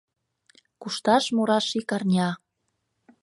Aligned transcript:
Кушташ-мураш 0.81 1.67
ик 1.79 1.89
арня 1.95 2.29